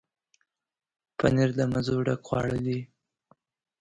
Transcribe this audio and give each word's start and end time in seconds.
پنېر 1.17 1.49
د 1.59 1.61
مزو 1.71 1.97
ډک 2.05 2.21
خواړه 2.27 2.57
دي. 2.65 2.79